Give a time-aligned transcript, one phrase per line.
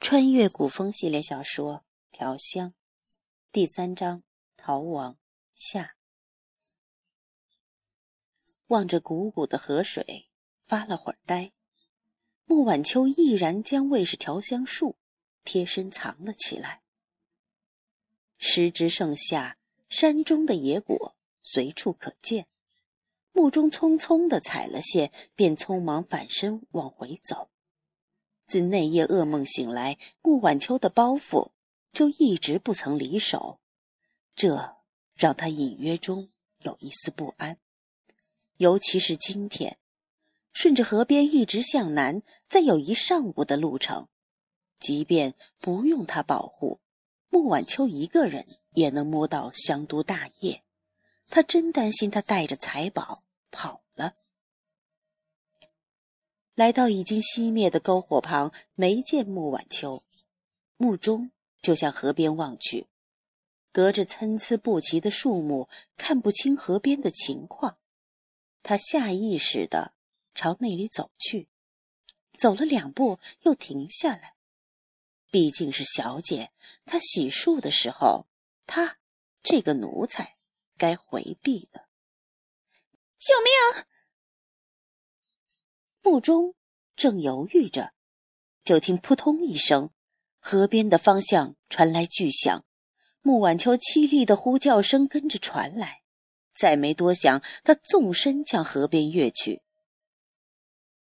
[0.00, 1.74] 穿越古风系列小说
[2.10, 2.70] 《调香》
[3.52, 4.20] 第三章
[4.56, 5.12] 《逃亡》
[5.54, 5.94] 下。
[8.68, 10.30] 望着汩汩的河水，
[10.66, 11.52] 发了会儿呆。
[12.46, 14.96] 穆晚秋毅然将卫士调香术
[15.44, 16.80] 贴身藏了起来。
[18.38, 19.58] 时值盛夏，
[19.90, 22.48] 山中的野果随处可见。
[23.32, 27.49] 穆中匆匆的踩了线，便匆忙返身往回走。
[28.50, 31.52] 自那夜噩梦醒来，穆晚秋的包袱
[31.92, 33.60] 就一直不曾离手，
[34.34, 34.74] 这
[35.14, 37.58] 让他隐约中有一丝不安。
[38.56, 39.78] 尤其是今天，
[40.52, 44.08] 顺着河边一直向南，再有一上午的路程，
[44.80, 46.80] 即便不用他保护，
[47.28, 50.64] 穆晚秋一个人也能摸到香都大业。
[51.28, 53.22] 他真担心他带着财宝
[53.52, 54.14] 跑了。
[56.60, 60.02] 来到已经熄灭的篝火旁，没见穆晚秋，
[60.76, 61.30] 穆中
[61.62, 62.86] 就向河边望去，
[63.72, 67.78] 隔着参差不齐的树木，看不清河边的情况。
[68.62, 69.94] 他下意识的
[70.34, 71.48] 朝那里走去，
[72.36, 74.34] 走了两步又停下来。
[75.30, 76.52] 毕竟是小姐，
[76.84, 78.26] 她洗漱的时候，
[78.66, 78.98] 他
[79.42, 80.36] 这个奴才
[80.76, 81.88] 该回避的。
[83.18, 83.86] 救命！
[86.02, 86.54] 墓中
[86.96, 87.92] 正犹豫着，
[88.64, 89.90] 就听扑通一声，
[90.38, 92.64] 河边的方向传来巨响，
[93.22, 96.02] 穆晚秋凄厉的呼叫声跟着传来。
[96.54, 99.62] 再没多想，他纵身向河边跃去。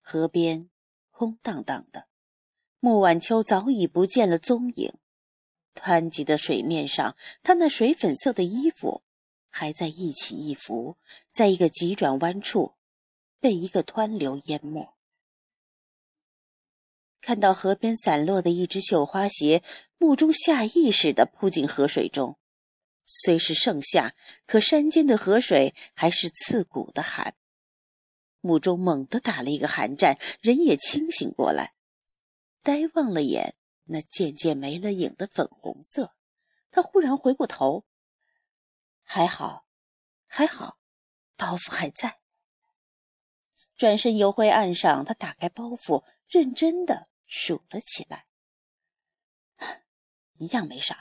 [0.00, 0.68] 河边
[1.10, 2.06] 空荡荡的，
[2.80, 4.94] 穆晚秋早已不见了踪影。
[5.74, 9.02] 湍急的水面上，他那水粉色的衣服
[9.48, 10.98] 还在一起一伏，
[11.32, 12.74] 在一个急转弯处。
[13.42, 14.94] 被一个湍流淹没。
[17.20, 19.64] 看到河边散落的一只绣花鞋，
[19.98, 22.38] 木中下意识地扑进河水中。
[23.04, 24.14] 虽是盛夏，
[24.46, 27.34] 可山间的河水还是刺骨的寒。
[28.40, 31.74] 木中猛地打了一个寒战，人也清醒过来，
[32.62, 36.14] 呆望了眼那渐渐没了影的粉红色。
[36.70, 37.84] 他忽然回过头，
[39.02, 39.66] 还好，
[40.28, 40.78] 还好，
[41.36, 42.21] 包袱还在。
[43.76, 48.26] 转身游回岸上，他打开包袱，认真的数了起来，
[50.38, 50.96] 一样没少。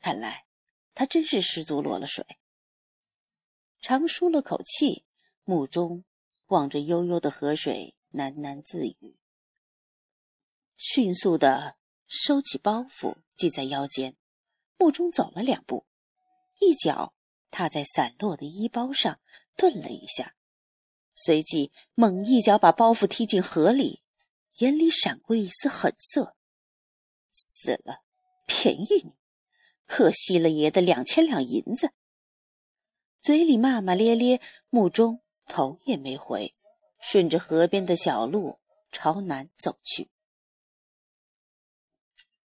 [0.00, 0.46] 看来
[0.94, 2.24] 他真是失足落了水。
[3.80, 5.04] 长舒了口气，
[5.44, 6.04] 目中
[6.46, 9.18] 望着悠悠的河水，喃喃自语。
[10.76, 11.76] 迅速的
[12.06, 14.16] 收起包袱，系在腰间，
[14.76, 15.86] 目中走了两步，
[16.60, 17.14] 一脚
[17.50, 19.20] 踏在散落的衣包上，
[19.56, 20.34] 顿了一下。
[21.16, 24.02] 随即猛一脚把包袱踢进河里，
[24.58, 26.36] 眼里闪过一丝狠色
[27.32, 28.02] ：“死了，
[28.46, 29.14] 便宜你，
[29.86, 31.92] 可惜了爷的两千两银子。”
[33.22, 36.52] 嘴里骂骂咧咧，目中头也没回，
[37.00, 38.60] 顺着河边的小路
[38.92, 40.10] 朝南走去。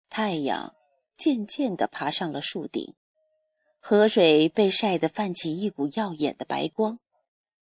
[0.09, 0.73] 太阳
[1.17, 2.95] 渐渐地爬上了树顶，
[3.79, 6.97] 河水被晒得泛起一股耀眼的白光。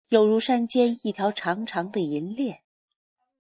[0.09, 2.63] 犹如山间一条长长的银链，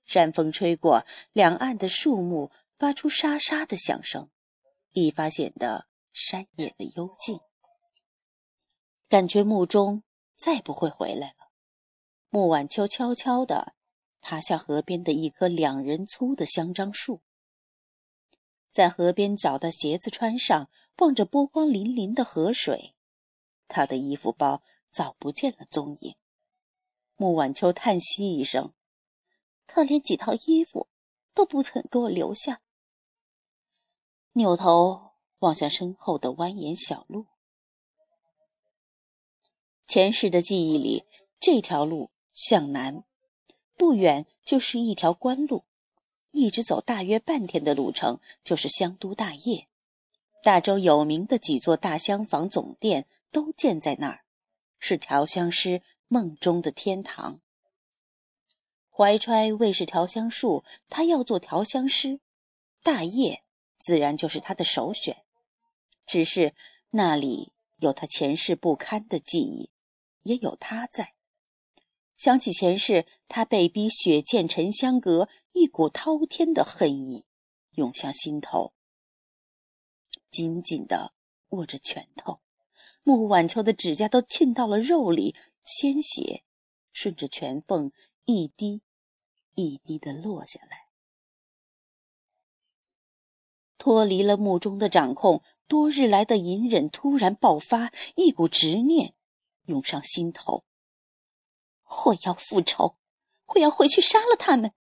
[0.03, 4.29] 山风吹过，两岸的树木发出沙沙的响声，
[4.91, 7.39] 一发显得山野的幽静。
[9.07, 10.03] 感觉墓中
[10.35, 11.51] 再不会回来了。
[12.29, 13.73] 穆晚秋悄悄地
[14.19, 17.21] 爬下河边的一棵两人粗的香樟树，
[18.69, 22.93] 在河边找到鞋子穿上，望着波光粼粼的河水，
[23.69, 24.61] 他的衣服包
[24.91, 26.17] 早不见了踪影。
[27.19, 28.73] 穆晚秋叹息一声
[29.65, 30.87] ：“他连几套衣服
[31.33, 32.61] 都不曾给我留下。”
[34.33, 37.25] 扭头望向身后的蜿蜒小路。
[39.87, 41.05] 前世的记忆里，
[41.39, 43.03] 这条路向南，
[43.75, 45.63] 不远就是一条官路，
[46.29, 49.67] 一直走大约半天的路程就是香都大业。
[50.43, 54.23] 大周有名的几座大香坊总店都建在那儿，
[54.77, 55.81] 是调香师。
[56.07, 57.41] 梦中的天堂。
[58.89, 62.19] 怀揣卫士调香术，他要做调香师，
[62.81, 63.41] 大业
[63.77, 65.23] 自然就是他的首选。
[66.05, 66.55] 只是
[66.91, 69.69] 那里有他前世不堪的记忆，
[70.23, 71.13] 也有他在。
[72.15, 77.25] 想起前世，他被逼血溅沉香阁，一股滔天的恨意
[77.73, 78.73] 涌向心头，
[80.31, 81.13] 紧紧的
[81.49, 82.39] 握着拳头。
[83.07, 85.33] 穆晚秋的指甲都沁到了肉里。
[85.63, 86.43] 鲜血
[86.91, 87.93] 顺着拳缝
[88.25, 88.81] 一滴
[89.53, 90.87] 一滴的落下来。
[93.77, 99.13] 脱离了墓中的掌控，多日来的隐忍突然爆发，一股执念
[99.67, 100.65] 涌上心头。
[102.05, 102.97] 我要复仇，
[103.45, 104.73] 我要回去杀了他们。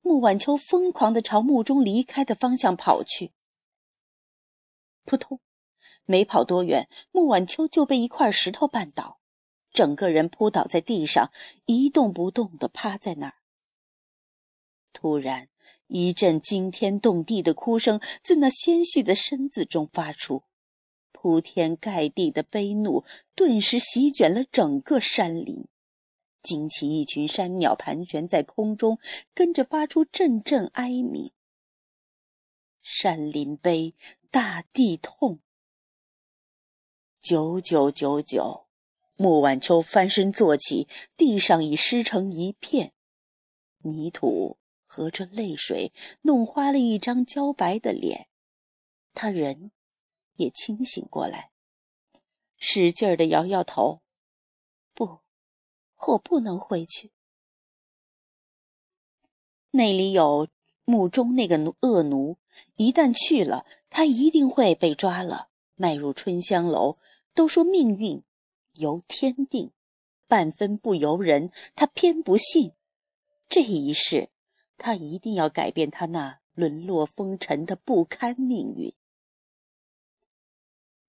[0.00, 3.32] 穆晚秋疯狂的朝墓中离开的方向跑去。
[5.04, 5.40] 扑通，
[6.04, 9.20] 没跑多远，穆晚秋就被一块石头绊倒，
[9.72, 11.30] 整个人扑倒在地上，
[11.66, 13.34] 一动不动地趴在那儿。
[14.92, 15.48] 突然，
[15.86, 20.44] 一阵惊天动地的哭声自那纤细的身子中发出，
[21.12, 23.04] 铺天盖地的悲怒
[23.34, 25.66] 顿时席卷了整个山林。
[26.42, 28.98] 惊起一群山鸟盘旋在空中，
[29.32, 31.30] 跟着发出阵阵哀鸣。
[32.82, 33.94] 山林悲，
[34.30, 35.38] 大地痛。
[37.32, 38.66] 九九九九，
[39.16, 40.86] 穆晚秋翻身坐起，
[41.16, 42.92] 地上已湿成一片，
[43.78, 48.28] 泥土和着泪水弄花了一张焦白的脸。
[49.14, 49.70] 他人
[50.34, 51.52] 也清醒过来，
[52.58, 54.02] 使劲儿的摇摇头，
[54.92, 55.20] 不。
[56.08, 57.12] 我不能回去。
[59.70, 60.48] 那里有
[60.84, 62.36] 墓中那个恶奴，
[62.76, 66.98] 一旦去了，他一定会被抓了，卖入春香楼。
[67.34, 68.22] 都说命运
[68.74, 69.70] 由天定，
[70.26, 71.50] 半分不由人。
[71.74, 72.72] 他偏不信。
[73.48, 74.30] 这一世，
[74.78, 78.94] 他一定要改变他那沦落风尘的不堪命运。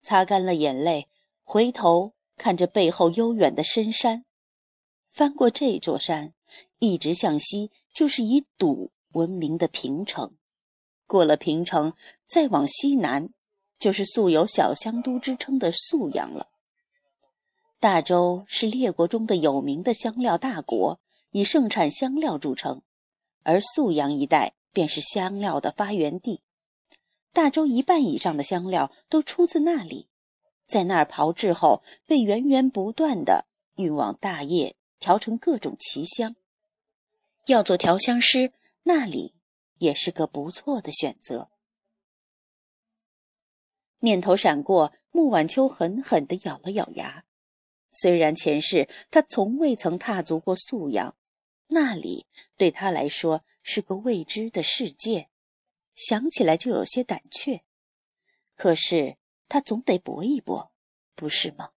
[0.01, 1.07] 擦干了眼泪，
[1.43, 4.25] 回头看着背后悠远的深山。
[5.03, 6.33] 翻过这座山，
[6.79, 10.35] 一直向西，就是以堵闻名的平城。
[11.05, 11.93] 过了平城，
[12.27, 13.29] 再往西南，
[13.83, 16.47] 就是素有小香都之称的宿阳了。
[17.81, 21.01] 大周是列国中的有名的香料大国，
[21.31, 22.81] 以盛产香料著称，
[23.41, 26.39] 而宿阳一带便是香料的发源地。
[27.33, 30.07] 大周一半以上的香料都出自那里，
[30.65, 33.43] 在那儿炮制后，被源源不断的
[33.75, 34.77] 运往大业。
[34.97, 36.37] 调成各种奇香，
[37.47, 38.53] 要做调香师，
[38.83, 39.33] 那里
[39.79, 41.49] 也是个不错的选择。
[44.03, 47.23] 念头闪过，穆晚秋狠狠地咬了咬牙。
[47.89, 51.15] 虽然前世他从未曾踏足过素阳，
[51.67, 52.27] 那里
[52.57, 55.29] 对他来说是个未知的世界，
[55.95, 57.61] 想起来就有些胆怯。
[58.55, 59.15] 可是
[59.47, 60.73] 他总得搏一搏，
[61.15, 61.69] 不是吗？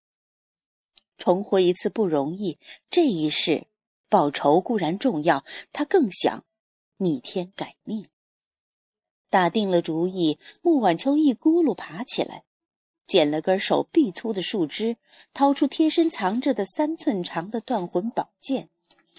[1.17, 2.59] 重活一次不容易，
[2.91, 3.69] 这一世
[4.09, 6.45] 报仇固然重要，他更想
[6.97, 8.05] 逆天改命。
[9.31, 12.45] 打定了主意，穆晚秋一咕噜爬起来，
[13.07, 14.97] 捡了根手臂粗的树枝，
[15.33, 18.69] 掏出贴身藏着的三寸长的断魂宝剑，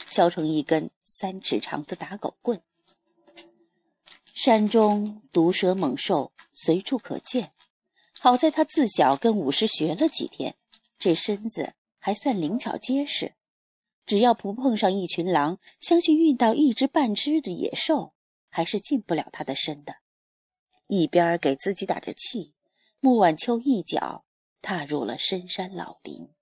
[0.09, 2.61] 削成一根三尺长的打狗棍。
[4.33, 7.51] 山中毒蛇猛兽随处可见，
[8.19, 10.55] 好在他自小跟武师学了几天，
[10.97, 11.73] 这身子。
[11.99, 13.33] 还算灵巧结实，
[14.05, 18.13] 只要不碰上一群狼，相信遇到一只半只的野兽，
[18.57, 19.97] 还是近不了他的身的。
[20.87, 22.55] 一边给自己打着气，
[22.99, 24.25] 穆晚秋一脚
[24.63, 26.33] 踏入了深山老林。